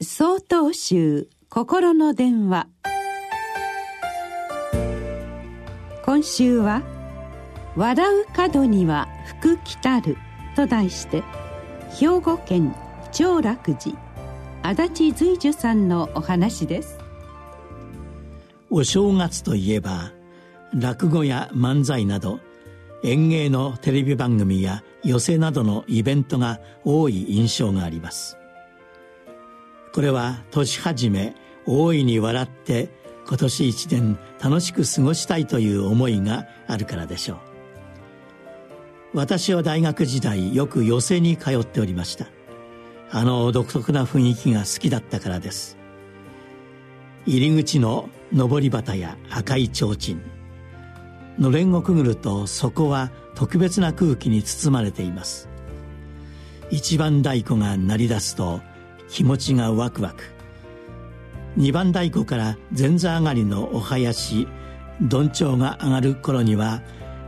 [0.00, 2.68] 総統集心の電話。
[6.04, 6.82] 今週は
[7.74, 10.16] 「笑う角には福来たる」
[10.54, 11.24] と題して
[11.98, 12.76] 兵庫県
[13.10, 13.98] 長楽寺
[14.62, 16.96] 足立随樹さんのお話です。
[18.70, 20.12] お正月といえば
[20.74, 22.38] 落語や漫才など
[23.02, 28.38] 演芸のテレビ番組や寄席などのイベントが多い印象があります。
[29.92, 31.34] これは年始め
[31.66, 32.88] 大いに笑って
[33.26, 37.38] 今年一年楽しく過ごしたいという思いがあるからでしょう。
[39.14, 42.26] 私は大学時代よく寄席に通っておりました。
[43.10, 45.78] あの独特な雰囲気が好きだったからです。
[47.26, 50.16] 入り口の上り旗や赤い提灯。
[51.38, 55.48] のれんをくぐるとそこは特別な空気に包まれています。
[56.70, 58.60] 一番太鼓が鳴り出すと
[59.08, 60.24] 気持ちがワクワク。
[61.56, 64.46] 二番太鼓から前座上がりのお囃子
[65.00, 66.82] どんちょうが上がる頃には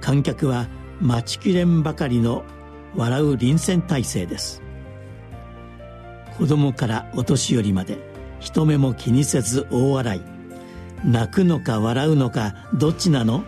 [0.00, 0.68] 観客は
[1.00, 2.44] 待ちきれんばかりの
[2.94, 4.62] 笑う臨戦態勢です。
[6.38, 7.98] 子供からお年寄りまで
[8.40, 10.22] 人目も気にせず大笑い。
[11.04, 13.44] 泣くのか笑うのかどっちなの？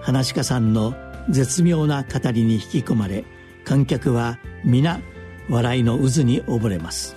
[0.00, 0.94] 話し家さんの
[1.28, 3.24] 絶妙な語りに引き込まれ
[3.64, 5.00] 観客は皆
[5.48, 7.16] 笑いの渦に溺れます。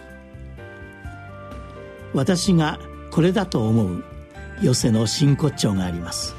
[2.13, 2.79] 私が
[3.11, 4.03] これだと思う
[4.61, 6.35] 寄せの真骨頂があります。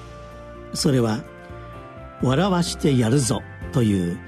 [0.75, 1.23] それは
[2.23, 4.19] 「笑わしてやるぞ」という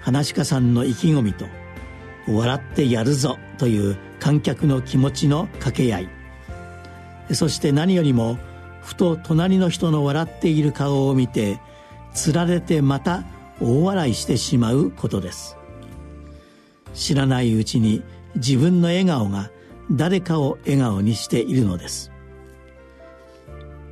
[0.00, 1.46] 話し家さんの意気込みと
[2.28, 6.08] 「笑ってやるぞ」という観客の気持ちの掛け合い。
[7.32, 8.38] そして何よりも
[8.82, 11.58] ふと隣の人の笑っている顔を見て
[12.12, 13.24] つられてまた
[13.60, 15.56] 大笑いしてしまうことです。
[16.94, 18.02] 知らないうちに
[18.36, 19.50] 自分の笑顔が
[19.90, 22.10] 誰かを笑顔にしているのです。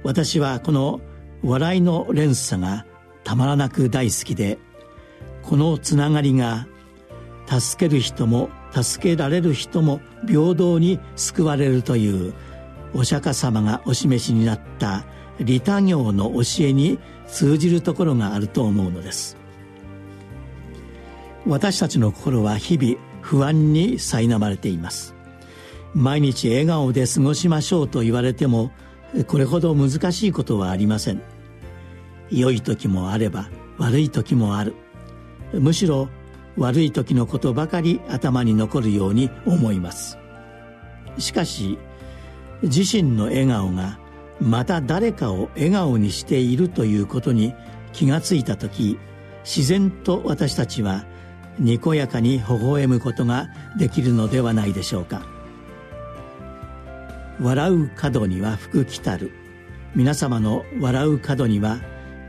[0.05, 1.01] 私はこの
[1.43, 2.87] 笑いの連鎖が
[3.25, 4.59] たまらなく大好きで
[5.43, 6.67] このつながりが
[7.47, 12.35] 助ける人も助けられる人も平等に救われるという
[12.95, 15.05] お釈迦様がお示しになった
[15.41, 19.42] 利他行の教えに通じるところがあると思うのです。
[21.47, 25.15] 私たちの心は日々不安に苛まれています。
[25.95, 28.71] 毎日笑顔で過ごしましょうと言われても
[29.27, 31.23] これほど難しいことはありません。
[32.31, 34.75] 良い時もあれば悪い時もある。
[35.53, 36.09] むしろ
[36.57, 40.19] 悪い時のことばかり頭に残るように思います。
[41.19, 41.79] しかし
[42.63, 43.99] 自身の笑顔が
[44.41, 47.55] また誰かを笑顔にしているということに
[47.93, 48.99] 気がついた時
[49.45, 51.05] 自然と私たちは
[51.59, 53.49] にこやかに微笑むことが
[53.79, 55.23] できるのではないでしょうか。
[57.41, 59.33] 笑う角には福来たる。
[59.95, 61.79] 皆様の笑う角には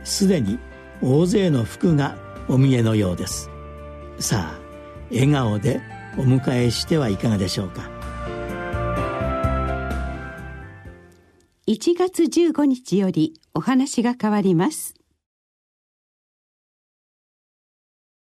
[0.04, 0.58] すでに
[1.00, 2.18] 大勢の福が
[2.48, 3.50] お見えのようです。
[4.18, 4.60] さあ
[5.10, 5.80] 笑顔で
[6.16, 7.90] お迎えしてはいかがでしょうか。
[11.66, 14.94] 1月15日よりお話が変わります。